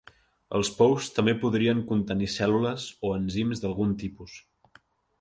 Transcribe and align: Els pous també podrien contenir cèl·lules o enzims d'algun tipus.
Els 0.59 0.71
pous 0.79 1.09
també 1.17 1.35
podrien 1.43 1.85
contenir 1.93 2.31
cèl·lules 2.39 2.89
o 3.11 3.15
enzims 3.21 3.65
d'algun 3.67 3.97
tipus. 4.07 4.43